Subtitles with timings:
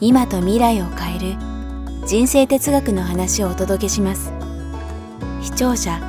[0.00, 1.36] 今と未来を変える
[2.06, 4.32] 人生哲学の話をお届けします。
[5.40, 6.00] 視聴者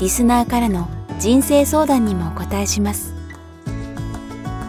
[0.00, 0.88] リスナーからの
[1.18, 3.14] 人生相談にもお答えします。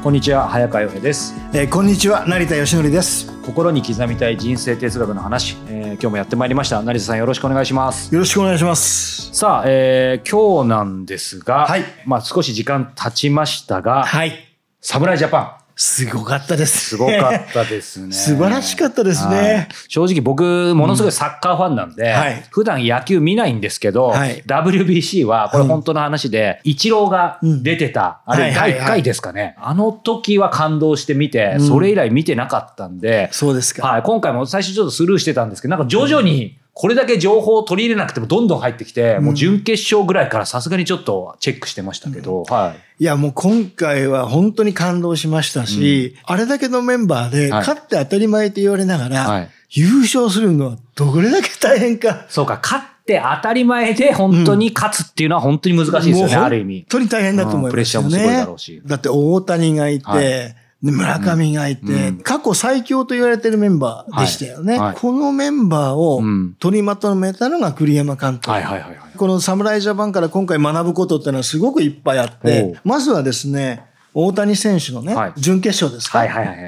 [0.03, 1.33] こんにちは早川洋平です。
[1.53, 3.31] えーこんにちは成田義則です。
[3.43, 6.81] 心に刻みたい人生哲学の話、えー今日もやってまいりました。
[6.83, 8.13] 成田さんよろしくお願いします。
[8.13, 9.33] よろしくお願いします。
[9.33, 11.83] さあ、えー今日なんですが、はい。
[12.05, 14.33] まあ少し時間経ちましたが、はい。
[14.81, 18.11] 侍ジャパンすごかったですすごかったですね。
[18.11, 19.35] 素晴らしかったですね。
[19.35, 19.67] はい。
[19.87, 22.45] 正直僕ものすごいサッカーファンなんで、はい。
[22.51, 24.43] 普段野球見ないんですけど、はい。
[24.45, 28.71] WBC はこれ本当の話で、イチローが出てた、あれはいはいはい。
[28.73, 43.03] 第1回ですかね、あの時は感動して見て、それ以来見てなかったんで、そうですか、はい、今回も最初ちょっとスルーしてたんですけど、なんか徐々にこれだけ情報を取り入れなくてもどんどん入ってきて、もう準決勝ぐらいからさすがにちょっとチェックしてましたけど、はい。
[43.03, 47.59] いやもう今回は本当に感動しましたし、あれだけのメンバーではい。
[47.67, 49.49] 勝って当たり前と言われながら、はい。
[49.71, 52.25] 優勝するのはどれだけ大変か。
[52.29, 56.75] そうか、勝って当たり前で本当に勝つっていうのは本当に難しいですよね、もうある意味。
[56.83, 56.85] 本。
[56.91, 58.81] 当に大変だと思いますよね、うんプレッシャーもすごいだろうし。
[58.85, 60.23] だって大谷がいて、はい。
[60.23, 64.79] で村上がいて、うん過去最強と言われてるメンバーでしたよね。
[64.95, 66.55] このメンバーをうん。
[66.59, 68.55] 取りまとめたのが栗山監督。
[69.17, 75.33] この侍ジャパンから今回学ぶことっていうのはすごくいっぱいあっおてう、まずはですね、大谷選手のね、はい。
[75.37, 76.25] 準決勝ですか、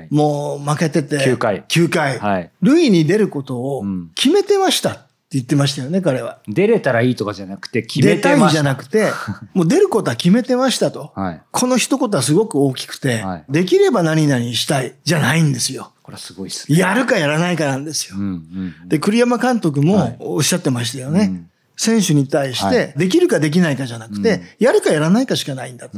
[0.10, 1.64] もう負けてて、9回。
[1.68, 2.20] 9回。
[2.20, 2.52] はい。
[2.62, 4.12] 塁に出ることをうん。
[4.16, 6.40] 決めてました言ってましたよね、彼は。
[6.48, 8.54] 出れたらいいとかじゃなくて決め出たいてました。
[8.56, 9.12] じゃなくて、
[9.54, 11.14] もう出ることは決めてましたと。
[11.16, 11.42] はい。
[11.52, 15.92] この一言はすごく大きくて、はいできれば何々したいじゃないんですよ。
[16.04, 16.78] これはすごいっすね。
[16.78, 18.18] やるかやらないかなんですよ。
[18.18, 18.90] うんうん。
[18.90, 21.22] で、栗山監督はいもおっしゃってましたよね。
[21.22, 21.51] うん
[21.82, 25.98] 選手に対しはて、できるかできないかじゃなくて、うんやるかやらないかしかないんだと。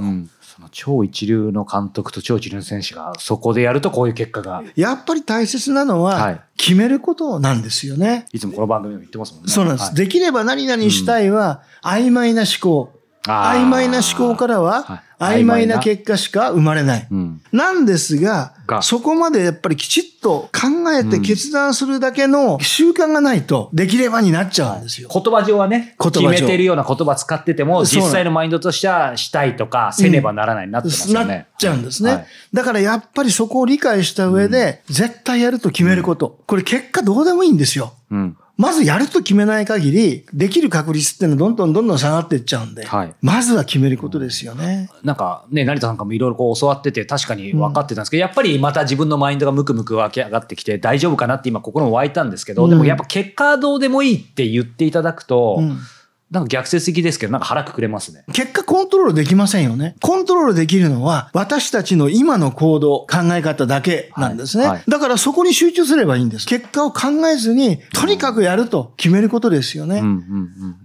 [0.72, 8.28] 超一流の監督と超一流の選手がそこでやるとこういう結果が、やっぱり大切なのは、はい決めることなんですよね。
[8.32, 9.52] いつもこの番組でも言ってますもんね。
[9.52, 9.88] そうなんです。
[9.88, 12.94] はいできれば何々したいは、曖昧な思考。
[13.26, 17.08] 曖昧な思考からはは、い曖昧な結果しか生まれない。
[17.10, 17.42] うん。
[17.52, 25.10] なんですがが、そこまでやっぱりきちっと考えて決断するだけの習慣がないと、できればになっちゃうんですよ。
[25.14, 31.48] 言葉上はね、決めてるような言葉使ってても、実際のマインドとしてはしたいとか、せねばならないになってますよなっね。
[31.58, 32.12] ちゃうんですね。
[32.12, 36.40] はいだからやっぱりそこを理解した上で、絶対やると決めること。
[36.46, 37.94] これ結果どうでもいいんですよ。
[38.12, 38.38] うん。
[38.56, 43.16] まずやると決めない限り、できる確率っていうのはどんどんどんどん下がっていっちゃうんで、はい。
[43.22, 44.90] まずは決めることですよね。
[45.04, 52.70] なんかね、成田さんからもいろいろこう教わってて確かに分かってたんですけど、やっぱりまた自分のマインドがムクムク湧き上がってきて大丈夫かなって今心も湧いたんですけど、うん。
[52.70, 55.80] でもやっぱ結果はどうでもいいって言っていただくと、うん
[56.34, 58.26] なんか逆説的ですけど、なんか腹くくれますね。
[58.34, 59.96] 結果コントロールできませんよね。
[60.02, 64.64] コントロールできるのは私たちの今の行動、考え方だけなんですね。
[64.64, 66.48] はいはいだからそこに集中すればいいんです。
[66.48, 70.00] 結果を考えずに、とにかくやると決めることですよね。
[70.00, 70.18] うんうんうん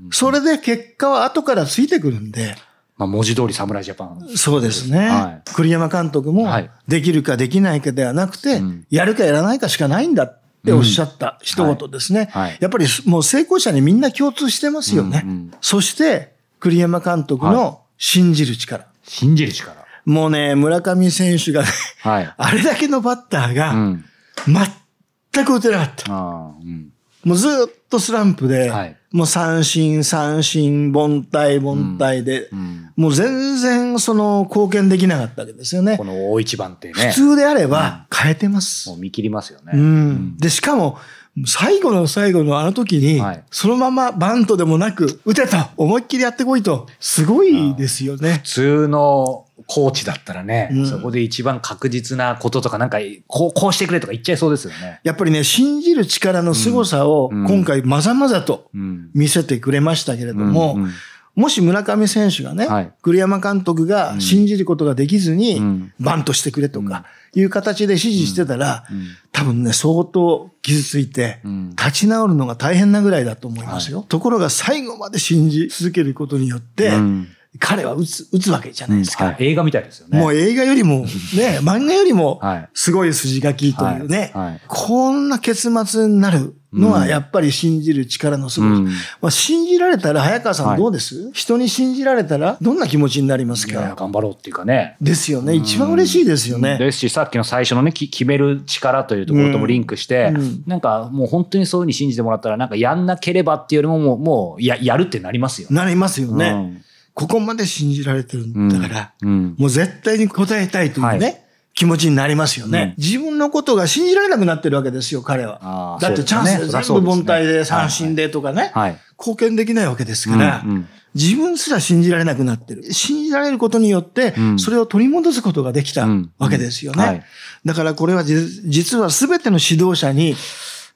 [0.04, 0.10] うん。
[0.10, 2.54] それで結果は後からついてくるんで。
[2.98, 4.28] まあ文字通り侍ジャパン。
[4.36, 5.09] そうですね。
[5.09, 10.34] は栗山監督もはい、できるかできないかではなくて、うんやるかやらないかしかないんだ
[10.68, 12.28] っておっしゃった一言ですね。
[12.32, 15.22] はいはいやっぱりもう成功者にみんな共通してますよね。
[15.24, 18.86] うんうんそして、栗山監督の信じる力。
[19.04, 19.74] 信じる力。
[20.04, 21.68] もうね、村上選手がね、
[22.02, 22.34] はい。
[22.36, 24.04] あれだけのバッターうが、ん。
[24.46, 26.12] 全く打てなかった。
[26.12, 26.92] うん。
[27.28, 27.53] もうずっ
[27.89, 32.93] とスランプで、はいもう三振、三振、凡退、凡退で、うん。
[32.94, 36.05] もう全然その貢献できなかったわけですよねこ。
[36.05, 38.97] の大一番ってね普、通であれば変えてますも。
[38.97, 39.72] う見切りますよね。
[39.72, 40.37] うん。
[40.37, 40.99] で、しかも、
[41.47, 48.48] 最後の最後のあの時にはい、そのままバントでもなく、打てと、思いっきりやってこいと、すごいですよね普。
[48.48, 50.86] 通のコーチだったらね、うん。
[50.86, 55.00] そこで一番確実なこととか、なんか、こう、こうしてくれとか言っちゃいそうですよね。
[55.04, 57.47] やっぱりね、信じる力の凄さをうん。
[57.47, 59.10] 今回まざまざとうん。
[59.15, 60.84] 見せてくれましたけれども、うん。
[60.84, 60.91] うん。
[61.34, 62.92] もし村上選手がね、はい。
[63.03, 65.92] 栗山監督が信じることができずに、うん。
[66.00, 67.04] バントしてくれとか
[67.34, 69.06] いう形で指示してたら、うん。
[69.32, 71.71] 多分ね、相当傷ついて、うん。
[71.76, 74.06] 立ち直るのが大変なぐらいだと思いますよ。
[74.09, 77.28] ところが最後まで信じ続けることによって、うん
[77.59, 79.24] 彼は打つ、打つわけじゃないですか。
[79.24, 79.36] はい。
[79.41, 80.21] 映画みたいですよね。
[80.21, 81.00] もう映画よりも、
[81.34, 84.47] ね、漫画よりもはい、すごい筋書きというね、はい。
[84.50, 84.60] はい。
[84.68, 88.68] こんな結末になるのはやっぱり信じる力のすごい。
[88.68, 88.84] うん。
[88.84, 88.92] ま
[89.22, 90.77] あ、信じられたら、早川さはい。
[90.77, 93.95] んどうです、人に信じられたら、どんな気持ちになりますか？
[93.97, 94.97] 頑張ろうっていうかね。
[95.00, 95.54] ですよね。
[95.54, 96.77] 一番嬉しいですよね。
[96.78, 100.62] ですし、さっきの最初のね、き決める力というところともリンクして、うん。
[100.66, 105.68] なんかもう本当にそういうふうに信じてもらったら、なんかやんなければっていうよりももう、もうややるってなりますよ。
[105.71, 106.84] なりますよね、うん
[107.18, 109.56] ここまで信じられてるんだから、うん。
[109.59, 111.32] もう絶対に答えたいというね、は
[111.74, 113.03] 気持ちになりますよね、うん。
[113.03, 115.98] 自分のことが信じられなくなってるわけですよ、彼あは。
[115.98, 118.98] ーだってチャンスで全部凡退で三振でとかね、はい。
[119.18, 120.88] 貢献できないわけですから、うんうん。
[121.16, 122.84] 自分すら信じられなくなってる。
[122.92, 124.59] 信じられることによってう、ん。
[124.60, 126.30] それを取り戻すことができたうん。
[126.38, 127.04] わけですよね。
[127.04, 127.24] はい。
[127.64, 128.36] だからこれはじ
[128.71, 130.36] 実は全ての指導者に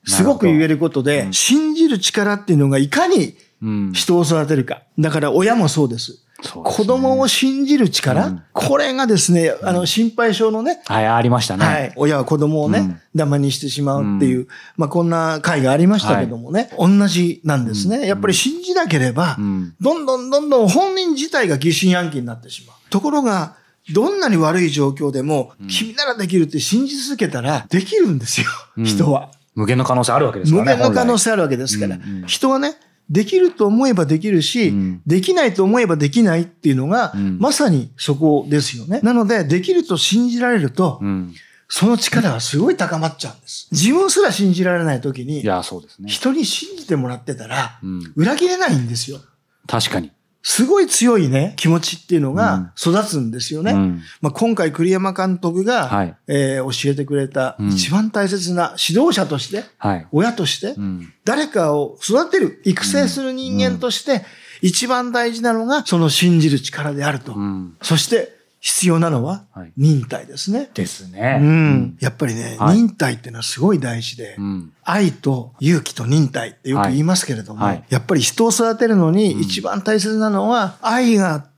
[0.07, 3.93] すごく言えることで、信じる力っていうのがいかにうん。
[3.93, 4.83] 人を育てるか。
[4.99, 6.13] だから親もそうです。
[6.43, 11.65] ですね子供を信じる力、うんこれがですね、あの、心配性のね、はい、ありましたね。
[11.65, 11.93] はい。
[11.97, 18.07] 親は子供をね、うんダマにしてしまうっていう、まあこんな回がありましたけどもね、同じなんですね。
[18.07, 22.77] やっぱり信じなければ、うんどんどんどんどん本人自体が疑心暗鬼になってしまう。
[22.91, 23.57] ところが、
[23.93, 29.31] どんなに悪い状況でも、君ならできるって信じ続けたら、できるんですよ、うん人は。
[29.55, 30.79] 無限の可能性あるわけですか無らね。
[30.79, 31.25] 限の可能性。
[31.25, 32.75] 性あるわけですから、人はね、
[33.13, 39.01] できると思えばできるし、うんできないと思えばできないっていうのが、うんまさにそこですよね。
[39.03, 41.35] なので、できると信じられると、うん。
[41.69, 43.69] その力はすごい高まっちゃうんです。
[43.73, 46.09] 自分すら信じられないときにい、や、そうですね。
[46.09, 48.13] 人に信じてもらってたら、うん。
[48.17, 49.21] 裏切れないんですよ。
[49.67, 50.11] 確かに。
[50.43, 53.73] すごい強いね、気持ちっていうのが育つんですよね。
[53.73, 60.07] うんまあ、今回栗山監督が、はいえー教えてくれたうん一番大切な指導者として、はい。
[60.11, 61.13] 親として、うん。
[61.25, 64.25] 誰かを育てる、育成する人間として、
[64.61, 67.35] 一番大事なのが、その信じる力であると。
[67.35, 67.77] うん。
[67.83, 70.71] そして、必要なのははい、忍耐ですね。
[70.73, 71.39] ですうね。
[71.39, 71.97] ん。
[72.01, 74.73] やっぱりね、はい忍耐っていうのはすごい大事で、うん。
[74.85, 81.52] 愛と勇気と忍耐ってよく言いますけれども、はいはいやっぱり人を育てるのに一番大切なのは、愛があって、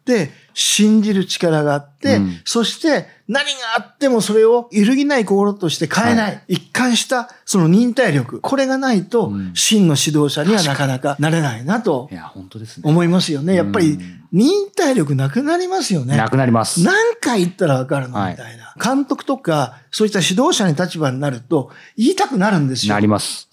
[0.53, 12.83] 信じる力があって、うんそして何があってもそれを揺るぎない心として変えない、は一貫したその忍耐力、これがないと、うん真の指導者にはなかなかなれないなといや、本当ですね。
[12.85, 13.55] 思いますよね。
[13.55, 16.17] やっぱりうん忍耐力なくなりますよね。
[16.17, 16.83] なくなります。
[16.83, 18.19] 何回言ったらわかるの？
[18.19, 18.75] はいみたいな。
[18.83, 23.01] 監督とか、そういった指導者に立場になると、言いたくなるんですよな。
[23.01, 23.49] ります。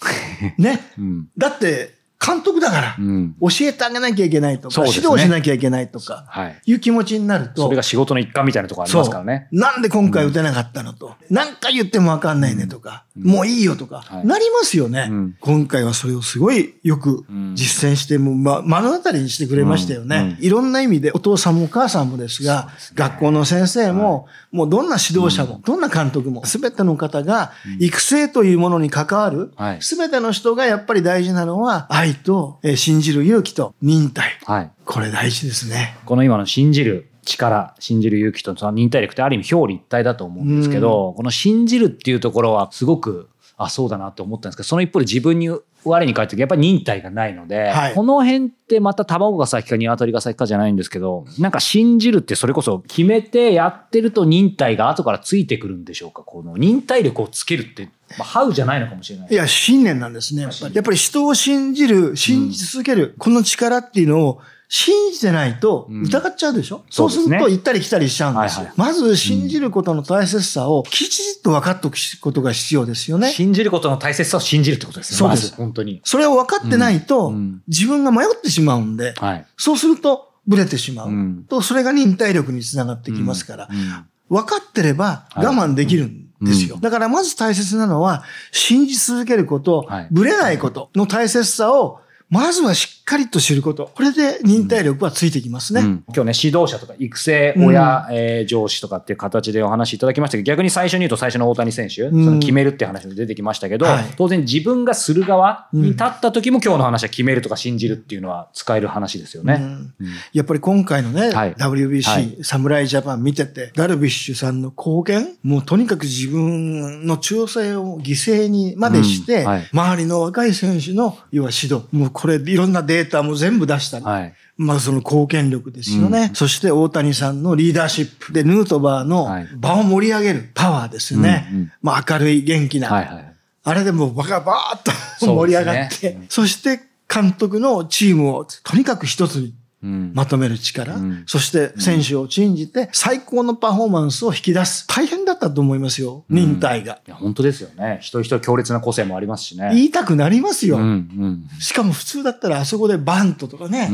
[0.57, 0.81] ね。
[0.97, 1.27] うん。
[1.37, 3.35] だって、監督だから、うん。
[3.41, 4.89] 教えてあげなきゃいけないとか、ね。
[4.93, 6.61] 指導しなきゃいけないとか、はい。
[6.67, 9.47] いう気持ちになると、それが仕事の一環みたいなところありますからね。
[9.51, 14.27] なんで今回打てなかったのと、何回言ってもわかんないねとか、もういいよとか、はい。
[14.27, 15.35] なりますよね、うん。
[15.39, 20.37] 今回はそれをすごいよくうん実践して、もう、ま、目の当たりにしてくれましたよね。
[20.39, 34.37] いろんな意味で、お父さんもお母さんもですが、学校の先生も、もうどんな指導者も、どんな監督も、すべての方が、育成というものに関わるはい、すべての人がやっぱり大事なのは、愛と、えー信じる勇気と忍耐。
[34.45, 34.71] はい。
[34.85, 35.97] これ大事ですね。
[36.05, 45.49] この今の信じる力、信じる勇気とその忍耐力ってある意味表裏一体だと思うんですけど、この信じるっていうところはすごく、あ、そうだなって思ったんですけど、その一方で自分に
[45.83, 56.23] 我に返ってやっぱり忍耐がないので、はいこの辺ってまた卵が先か鶏が先かじゃないんですけど、なんか信じるってそれこそ決めてやってると忍耐が後からついてくるんでしょうか？
[56.23, 59.35] この忍耐力をつけるって、まあ、ハウじゃないのかもしれないい。
[59.35, 60.43] や、信念なんですね。
[60.43, 64.41] やっぱりやっぱり人を信じる、信じ続ける、この力っていうのを
[64.73, 66.03] 信じてないとうん。
[66.03, 67.23] 疑っちゃうでしょ、そですね。
[67.23, 68.57] そううすると行ったり来たりしちゃうんですよ。
[68.59, 68.73] はいはい。
[68.77, 73.31] まず信じることの大切さをきちっと分かっておくことが必要ですよね。
[73.31, 75.17] 信じることの大切さを信じるってことですね。
[75.17, 75.43] そうです。
[75.43, 75.99] まず本当に。
[76.05, 77.35] それを分かってないと、うん。
[77.35, 77.61] うん。
[77.67, 79.45] 自分が迷ってしまうんで、はい。
[79.57, 81.09] そうするとブレてしまう。
[81.09, 81.45] うん。
[81.49, 84.05] と、それが忍耐力につながってきますから、うん。
[84.37, 86.75] 分かってれば我慢できるんですよ。
[86.75, 86.81] うん。
[86.81, 88.23] だからまず大切なのは、
[88.53, 90.07] 信じ続けること、はい。
[90.11, 91.99] ぶれないことの大切さを、
[92.31, 93.91] まずはしっかりと知ること。
[93.93, 95.81] これで忍耐力はついてきますね。
[95.81, 96.03] うん。
[96.07, 100.37] 今日ね、指導者とか育成、親、えー上司とかっていう形でお話しいただきました。
[100.37, 102.09] けど、逆に最初に言うと最初の大谷選手、ん。
[102.09, 104.05] その決めるって話も出てきましたけど、はい。
[104.15, 109.57] 当然自分がする側に立った時も今日の話は決めるとか信じるっていうのは使える話ですよね。
[109.59, 109.93] うん。
[109.99, 110.07] うん。
[110.31, 111.53] やっぱり今回のね、はい。
[111.55, 112.37] WBC、はい。
[112.43, 119.47] 侍ジャパン見てて、ダルビッシュさんの貢献もうとにかく自分の調整を犠牲にまでして、うん。
[119.47, 119.69] はい。
[119.73, 124.33] 周りの若い選手の、要は指導、もうこれいろんなデータも全部出したり、はい。
[124.55, 126.29] まあその貢献力ですよね。
[126.35, 131.47] そして大谷さんのリーダーシップで、ヌートバーのはい場を盛り上げるパワーですよね。
[131.51, 132.89] うんうんまあ明るい元気な。
[132.89, 133.33] はいはい。
[133.63, 134.91] あれでもうバカバーッと
[135.25, 136.79] 盛り上がって、そして
[137.11, 144.85] 監督のチームをとにかく一つにまとめる力、うん、そして選手を信じて最高のパフォーマンスを引き出す。
[144.87, 146.99] 大変だったと思いますよ、忍耐が。
[147.07, 147.97] いや、本当ですよね。
[148.01, 149.71] 一人一人強烈な個性もありますしね。
[149.73, 150.77] 言いたくなりますよ。
[150.77, 153.89] うん、しかも普通だったらあそこでバントとかね、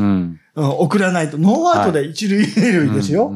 [0.56, 3.29] 送らないとノーアウトで一塁二塁ですよ。
[3.29, 3.36] はい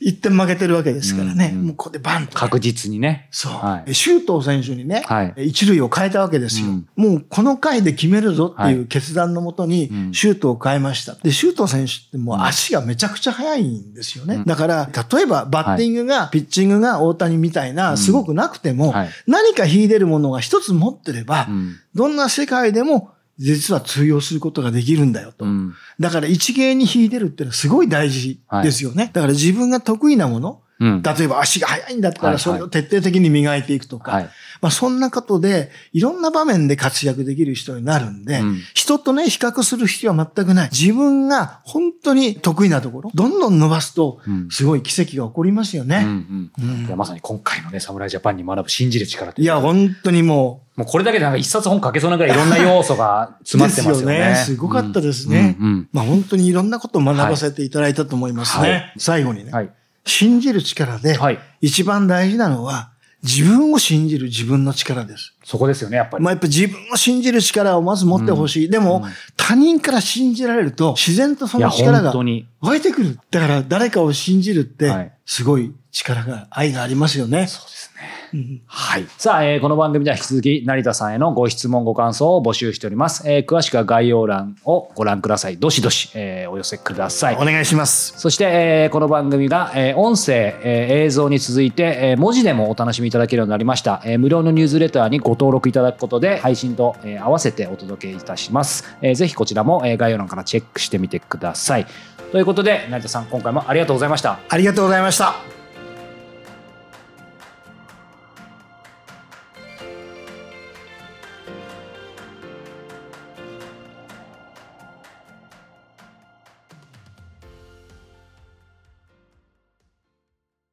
[0.00, 1.50] 一点負けてるわけですからね。
[1.52, 3.28] うんうん、もうここでバンと、ね、確実にね。
[3.30, 3.52] そう。
[3.52, 11.16] はい、周東選手にね、はい、一塁を変えたわけですよ、うん、もうこの回で決めるぞっていう決断のもとに、周東を変えました。
[11.16, 14.36] で、周東選手ってもう足がめちゃくちゃ速いんですよね。
[14.36, 18.94] うん、だから、例えばバッティングが、はい、ピッチングが大谷みたいな、すごくなくても、
[19.26, 21.46] 何か秀でるものが一つ持ってれば、
[21.94, 25.46] どんな世界でも実は通用することができるんだよと。
[25.46, 29.10] うんだから一芸に秀でるっていうのはすごい大事ですよね。
[29.12, 31.02] だから自分が得意なもの、うん。
[31.02, 32.34] 例えば足が速いんだったはいはい。
[32.34, 34.24] らそれを徹底的に磨いていくとか、はい。
[34.60, 38.58] まあそんなことでいろんな場面で活躍できる人になるんで、うん。
[38.74, 40.70] 人とね比較する必要は全くない。
[40.72, 44.48] 自分が本当に得意なところ、どんどん伸ばすとうん。
[44.50, 46.02] すごい奇跡が起こりますようんね。
[46.02, 46.50] うん。
[46.58, 46.86] うん。
[46.86, 54.18] いやまさに今回のね、侍ジャパンに学ぶ信じる力いや、本当にももうこれだけでなんか一冊本書けそうなぐらいいろんな要素がう、詰まってますよね。
[54.18, 55.56] ですごかったですね。
[55.60, 55.88] うんうん。
[55.92, 58.70] まあ本当にいろんなことを学ばせていただいたと思いますね。
[58.70, 58.92] はい。
[58.96, 59.70] 最後にね、はい。
[60.04, 61.38] 信じる力ではい。
[61.60, 62.90] 一番大事なのは
[63.22, 65.34] 自分を信じる自分の力です。
[65.44, 66.24] そこですよね、やっぱり。
[66.24, 68.70] まあやっぱ自分を信じる力をまず持ってほしい。
[68.70, 72.14] でも、うん他人から信じられると自然とその力が。
[72.60, 73.18] 湧いてくる。
[73.32, 77.48] だから誰かを信じるってはいすごい力が、愛がありますよね。
[77.48, 78.02] そうですね。
[78.32, 79.06] うんはい。
[79.18, 83.28] さあ、えーこの番組では引き続き成田さんへのご質問、ご感想を募集しております。
[83.28, 85.56] えー詳しくは概要欄をご覧ください。
[85.56, 87.44] どしどし、えーお寄せくださいお。
[87.44, 88.18] 願いします。
[88.18, 101.86] そして、えーこの番組が、えー音声、えー映像に続いて、えー文字でもお楽しみいただけるようになりました、えー無料のニュースレターにご登録いただくことで配信と、えー合わせてお届けいたします、えーぜひこちらも、えー概要欄からチェックしてみてください
[102.32, 105.59] ということで成田さん今回もありがとうございましたありがとうございました。